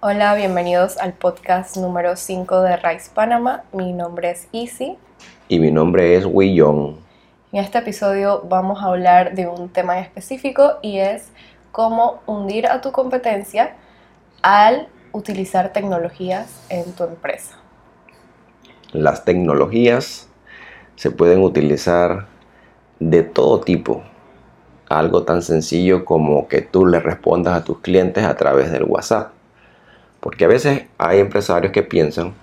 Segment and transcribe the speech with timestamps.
[0.00, 3.64] Hola, bienvenidos al podcast número 5 de Rice Panama.
[3.72, 4.96] Mi nombre es Easy.
[5.48, 6.98] Y mi nombre es Willon.
[7.50, 11.32] En este episodio vamos a hablar de un tema en específico y es
[11.72, 13.74] cómo hundir a tu competencia
[14.40, 17.56] al utilizar tecnologías en tu empresa.
[18.92, 20.28] Las tecnologías
[20.94, 22.26] se pueden utilizar
[23.00, 24.04] de todo tipo.
[24.88, 29.32] Algo tan sencillo como que tú le respondas a tus clientes a través del WhatsApp
[30.20, 32.34] porque a veces hay empresarios que piensan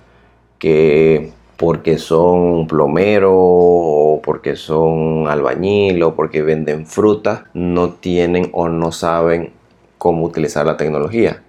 [0.59, 8.67] que porque son plomeros o porque son albañil o porque venden frutas, no tienen o
[8.67, 9.53] no saben
[9.97, 11.41] cómo utilizar la tecnología.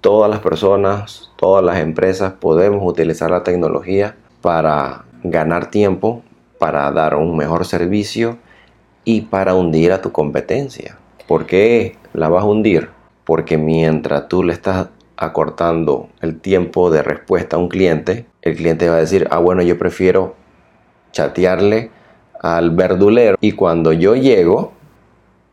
[0.00, 6.22] Todas las personas, todas las empresas podemos utilizar la tecnología para ganar tiempo,
[6.58, 8.38] para dar un mejor servicio
[9.04, 10.96] y para hundir a tu competencia.
[11.26, 12.90] ¿Por qué la vas a hundir?
[13.24, 18.88] Porque mientras tú le estás acortando el tiempo de respuesta a un cliente, el cliente
[18.88, 20.34] va a decir, ah, bueno, yo prefiero
[21.12, 21.90] chatearle
[22.40, 24.72] al verdulero y cuando yo llego,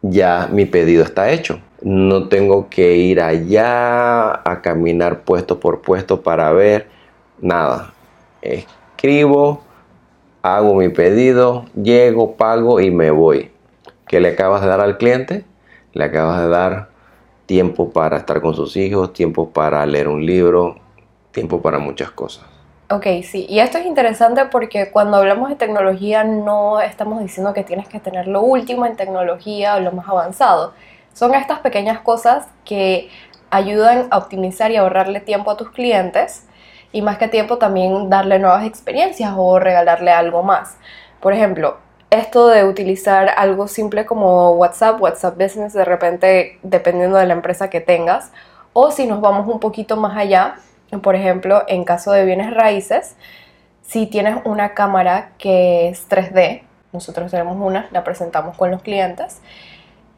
[0.01, 1.59] ya mi pedido está hecho.
[1.81, 6.87] No tengo que ir allá a caminar puesto por puesto para ver
[7.41, 7.93] nada.
[8.41, 9.63] Escribo,
[10.41, 13.51] hago mi pedido, llego, pago y me voy.
[14.07, 15.45] ¿Qué le acabas de dar al cliente?
[15.93, 16.89] Le acabas de dar
[17.45, 20.77] tiempo para estar con sus hijos, tiempo para leer un libro,
[21.31, 22.45] tiempo para muchas cosas.
[22.89, 27.63] Ok, sí, y esto es interesante porque cuando hablamos de tecnología no estamos diciendo que
[27.63, 30.73] tienes que tener lo último en tecnología o lo más avanzado.
[31.13, 33.09] Son estas pequeñas cosas que
[33.49, 36.45] ayudan a optimizar y ahorrarle tiempo a tus clientes
[36.91, 40.77] y más que tiempo también darle nuevas experiencias o regalarle algo más.
[41.19, 41.77] Por ejemplo,
[42.13, 47.69] esto de utilizar algo simple como WhatsApp, WhatsApp Business, de repente dependiendo de la empresa
[47.69, 48.31] que tengas,
[48.73, 50.55] o si nos vamos un poquito más allá,
[51.01, 53.15] por ejemplo, en caso de bienes raíces,
[53.81, 59.41] si tienes una cámara que es 3D, nosotros tenemos una, la presentamos con los clientes,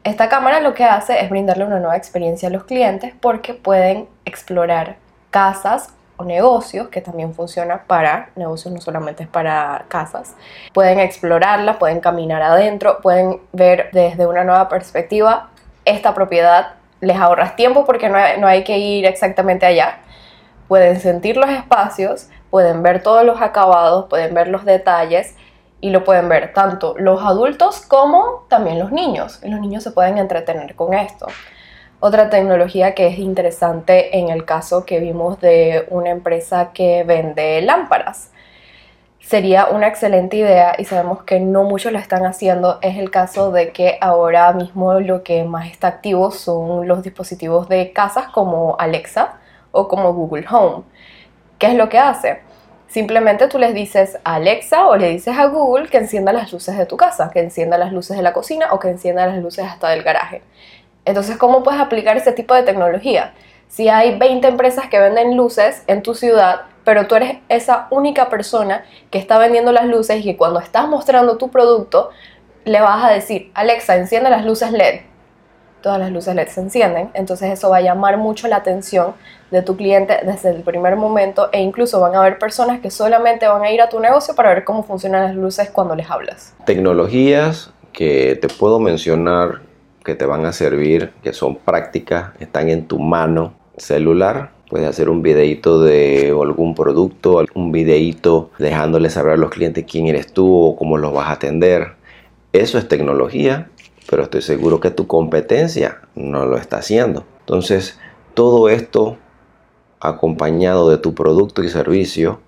[0.04, 4.06] esta cámara lo que hace es brindarle una nueva experiencia a los clientes porque pueden
[4.24, 4.96] explorar
[5.30, 10.34] casas o negocios, que también funciona para negocios, no solamente es para casas.
[10.72, 15.50] Pueden explorarla, pueden caminar adentro, pueden ver desde una nueva perspectiva
[15.84, 16.74] esta propiedad.
[17.00, 19.98] Les ahorras tiempo porque no hay, no hay que ir exactamente allá.
[20.68, 25.34] Pueden sentir los espacios, pueden ver todos los acabados, pueden ver los detalles
[25.80, 29.40] y lo pueden ver tanto los adultos como también los niños.
[29.44, 31.26] Los niños se pueden entretener con esto.
[31.98, 37.62] Otra tecnología que es interesante en el caso que vimos de una empresa que vende
[37.62, 38.32] lámparas.
[39.18, 42.78] Sería una excelente idea y sabemos que no muchos lo están haciendo.
[42.82, 47.66] Es el caso de que ahora mismo lo que más está activo son los dispositivos
[47.68, 49.38] de casas como Alexa
[49.72, 50.84] o como Google Home.
[51.58, 52.42] ¿Qué es lo que hace?
[52.88, 56.76] Simplemente tú les dices a Alexa o le dices a Google que encienda las luces
[56.76, 59.64] de tu casa, que encienda las luces de la cocina o que encienda las luces
[59.64, 60.42] hasta del garaje.
[61.06, 63.32] Entonces, ¿cómo puedes aplicar ese tipo de tecnología?
[63.68, 68.28] Si hay 20 empresas que venden luces en tu ciudad, pero tú eres esa única
[68.28, 72.10] persona que está vendiendo las luces y que cuando estás mostrando tu producto,
[72.64, 75.00] le vas a decir, Alexa, enciende las luces LED.
[75.80, 79.14] Todas las luces LED se encienden, entonces eso va a llamar mucho la atención
[79.52, 83.46] de tu cliente desde el primer momento e incluso van a haber personas que solamente
[83.46, 86.56] van a ir a tu negocio para ver cómo funcionan las luces cuando les hablas.
[86.64, 89.65] Tecnologías que te puedo mencionar
[90.06, 94.52] que te van a servir, que son prácticas, están en tu mano celular.
[94.70, 100.06] Puedes hacer un videito de algún producto, un videito dejándole saber a los clientes quién
[100.06, 101.94] eres tú o cómo los vas a atender.
[102.52, 103.68] Eso es tecnología,
[104.08, 107.24] pero estoy seguro que tu competencia no lo está haciendo.
[107.40, 107.98] Entonces,
[108.34, 109.16] todo esto
[109.98, 112.40] acompañado de tu producto y servicio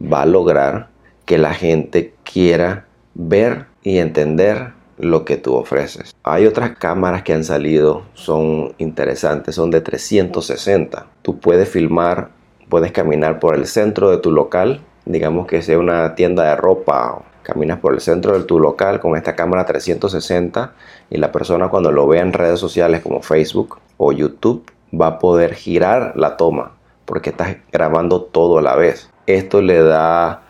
[0.00, 0.88] va a lograr
[1.26, 6.14] que la gente quiera ver y entender lo que tú ofreces.
[6.22, 11.06] Hay otras cámaras que han salido, son interesantes, son de 360.
[11.22, 12.30] Tú puedes filmar,
[12.68, 17.22] puedes caminar por el centro de tu local, digamos que sea una tienda de ropa,
[17.42, 20.72] caminas por el centro de tu local con esta cámara 360
[21.10, 24.64] y la persona cuando lo vea en redes sociales como Facebook o YouTube
[24.98, 26.72] va a poder girar la toma
[27.04, 29.10] porque estás grabando todo a la vez.
[29.26, 30.41] Esto le da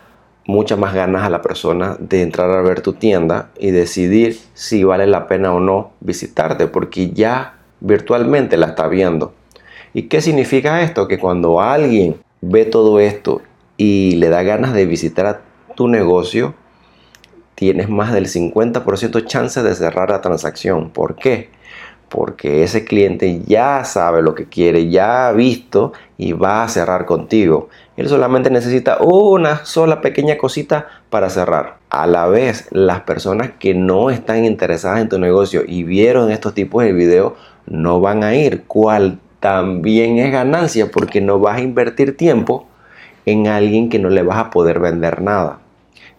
[0.45, 4.83] muchas más ganas a la persona de entrar a ver tu tienda y decidir si
[4.83, 9.33] vale la pena o no visitarte, porque ya virtualmente la está viendo.
[9.93, 11.07] ¿Y qué significa esto?
[11.07, 13.41] Que cuando alguien ve todo esto
[13.77, 15.41] y le da ganas de visitar a
[15.75, 16.55] tu negocio,
[17.55, 20.89] tienes más del 50% chance de cerrar la transacción.
[20.89, 21.49] ¿Por qué?
[22.13, 27.07] Porque ese cliente ya sabe lo que quiere, ya ha visto y va a cerrar
[27.07, 27.69] contigo.
[27.97, 31.77] Él solamente necesita una sola pequeña cosita para cerrar.
[31.89, 36.53] A la vez, las personas que no están interesadas en tu negocio y vieron estos
[36.53, 37.33] tipos de videos
[37.65, 42.67] no van a ir, cual también es ganancia porque no vas a invertir tiempo
[43.25, 45.61] en alguien que no le vas a poder vender nada.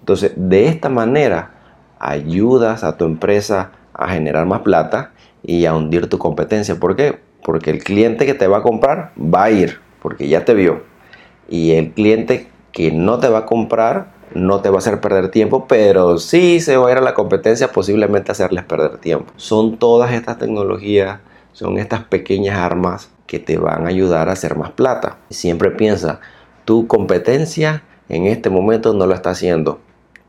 [0.01, 1.53] Entonces, de esta manera,
[2.01, 5.13] ayudas a tu empresa a generar más plata
[5.45, 6.77] y a hundir tu competencia.
[6.77, 7.21] ¿Por qué?
[7.43, 10.83] Porque el cliente que te va a comprar va a ir, porque ya te vio.
[11.49, 15.31] Y el cliente que no te va a comprar no te va a hacer perder
[15.31, 19.33] tiempo, pero sí se va a ir a la competencia, posiblemente hacerles perder tiempo.
[19.37, 21.21] Son todas estas tecnologías,
[21.53, 25.19] son estas pequeñas armas que te van a ayudar a hacer más plata.
[25.31, 26.21] Siempre piensa,
[26.65, 29.81] tu competencia en este momento no lo está haciendo,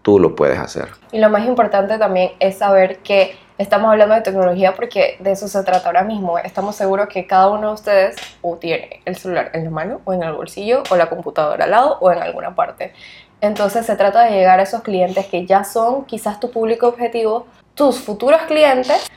[0.01, 0.89] tú lo puedes hacer.
[1.11, 5.47] Y lo más importante también es saber que estamos hablando de tecnología porque de eso
[5.47, 6.37] se trata ahora mismo.
[6.37, 10.13] Estamos seguros que cada uno de ustedes o tiene el celular en la mano o
[10.13, 12.93] en el bolsillo o la computadora al lado o en alguna parte.
[13.41, 17.47] Entonces se trata de llegar a esos clientes que ya son quizás tu público objetivo,
[17.75, 19.09] tus futuros clientes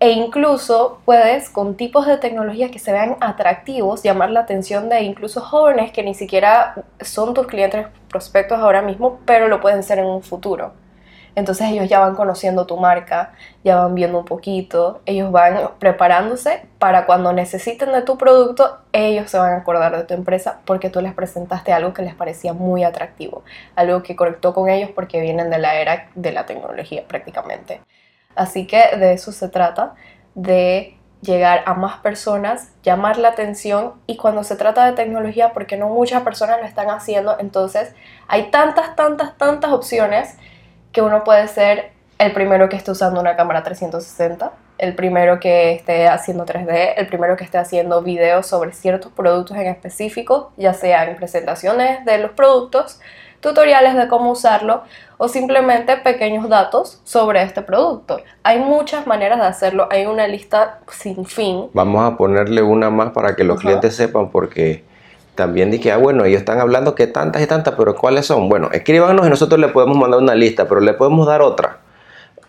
[0.00, 5.02] e incluso puedes con tipos de tecnología que se vean atractivos llamar la atención de
[5.02, 9.98] incluso jóvenes que ni siquiera son tus clientes prospectos ahora mismo, pero lo pueden ser
[9.98, 10.72] en un futuro.
[11.36, 13.32] Entonces ellos ya van conociendo tu marca,
[13.64, 19.30] ya van viendo un poquito, ellos van preparándose para cuando necesiten de tu producto, ellos
[19.30, 22.52] se van a acordar de tu empresa porque tú les presentaste algo que les parecía
[22.52, 23.42] muy atractivo,
[23.74, 27.80] algo que conectó con ellos porque vienen de la era de la tecnología prácticamente.
[28.36, 29.94] Así que de eso se trata,
[30.34, 35.76] de llegar a más personas, llamar la atención y cuando se trata de tecnología, porque
[35.76, 37.94] no muchas personas lo están haciendo, entonces
[38.28, 40.36] hay tantas, tantas, tantas opciones
[40.94, 45.72] que uno puede ser el primero que esté usando una cámara 360, el primero que
[45.72, 50.72] esté haciendo 3D, el primero que esté haciendo videos sobre ciertos productos en específico, ya
[50.72, 53.00] sea en presentaciones de los productos,
[53.40, 54.84] tutoriales de cómo usarlo
[55.18, 58.20] o simplemente pequeños datos sobre este producto.
[58.44, 61.70] Hay muchas maneras de hacerlo, hay una lista sin fin.
[61.74, 64.84] Vamos a ponerle una más para que los clientes sepan porque
[65.34, 68.48] también dije, ah, bueno, ellos están hablando que tantas y tantas, pero ¿cuáles son?
[68.48, 71.78] Bueno, escríbanos y nosotros le podemos mandar una lista, pero le podemos dar otra.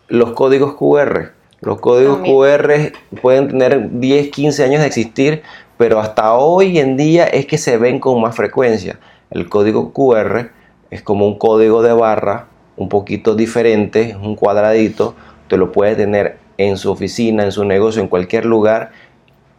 [0.07, 1.31] Los códigos QR.
[1.61, 2.91] Los códigos QR
[3.21, 5.41] pueden tener 10, 15 años de existir,
[5.77, 8.99] pero hasta hoy en día es que se ven con más frecuencia.
[9.31, 10.51] El código QR
[10.91, 12.47] es como un código de barra,
[12.77, 15.15] un poquito diferente, un cuadradito.
[15.43, 18.91] Usted lo puede tener en su oficina, en su negocio, en cualquier lugar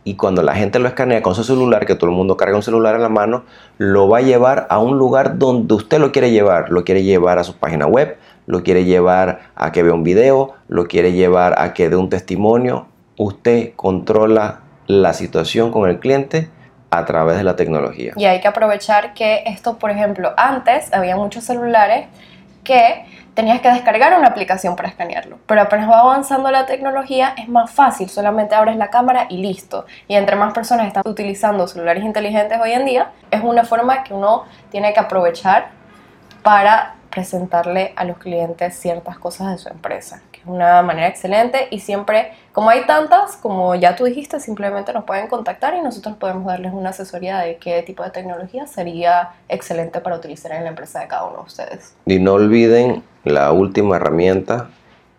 [0.07, 2.63] y cuando la gente lo escanea con su celular, que todo el mundo carga un
[2.63, 3.43] celular en la mano,
[3.77, 6.71] lo va a llevar a un lugar donde usted lo quiere llevar.
[6.71, 8.17] Lo quiere llevar a su página web,
[8.47, 12.09] lo quiere llevar a que vea un video, lo quiere llevar a que dé un
[12.09, 12.87] testimonio.
[13.17, 16.51] Usted controla la situación con el cliente
[16.91, 18.13] a través de la tecnología.
[18.17, 22.07] Y hay que aprovechar que esto, por ejemplo, antes había muchos celulares
[22.67, 25.39] que tenías que descargar una aplicación para escanearlo.
[25.47, 29.87] Pero apenas va avanzando la tecnología es más fácil, solamente abres la cámara y listo.
[30.09, 34.15] Y entre más personas están utilizando celulares inteligentes hoy en día, es una forma que
[34.15, 35.69] uno tiene que aprovechar
[36.43, 41.67] para presentarle a los clientes ciertas cosas de su empresa, que es una manera excelente
[41.71, 46.17] y siempre, como hay tantas, como ya tú dijiste, simplemente nos pueden contactar y nosotros
[46.19, 50.69] podemos darles una asesoría de qué tipo de tecnología sería excelente para utilizar en la
[50.69, 51.95] empresa de cada uno de ustedes.
[52.05, 54.69] Y no olviden la última herramienta,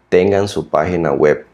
[0.10, 1.48] tengan su página web.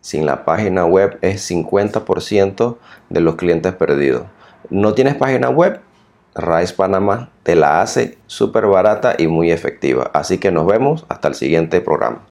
[0.00, 2.76] Sin la página web es 50%
[3.08, 4.26] de los clientes perdidos.
[4.70, 5.80] ¿No tienes página web?
[6.36, 10.10] Rice Panamá te la hace súper barata y muy efectiva.
[10.12, 12.22] Así que nos vemos hasta el siguiente programa.